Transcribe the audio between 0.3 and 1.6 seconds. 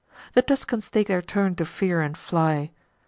The Tuscans take their turn